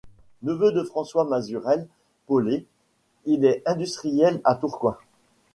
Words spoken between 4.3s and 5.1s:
à Tourcoing.